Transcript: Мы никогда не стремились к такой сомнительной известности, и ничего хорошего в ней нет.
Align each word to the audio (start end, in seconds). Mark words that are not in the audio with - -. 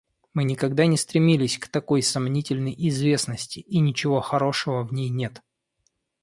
Мы 0.33 0.45
никогда 0.45 0.87
не 0.87 0.97
стремились 0.97 1.59
к 1.59 1.67
такой 1.67 2.01
сомнительной 2.01 2.73
известности, 2.75 3.59
и 3.59 3.77
ничего 3.79 4.19
хорошего 4.19 4.83
в 4.83 4.91
ней 4.91 5.09
нет. 5.11 5.43